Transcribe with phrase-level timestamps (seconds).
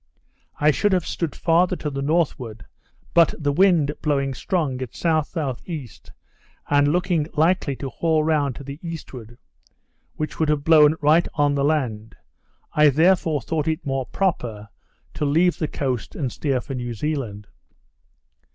[0.59, 2.65] I should have stood farther to the northward,
[3.13, 5.89] but the wind blowing strong at S.S.E.,
[6.71, 9.37] and looking likely to haul round to the eastward,
[10.15, 12.15] which would have blown right on the land,
[12.73, 14.69] I therefore thought it more proper
[15.13, 17.45] to leave the coast and steer for New Zealand.